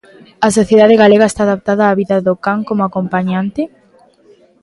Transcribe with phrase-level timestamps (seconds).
[0.47, 3.61] A sociedade galega está adaptada á vida do can como acompañante?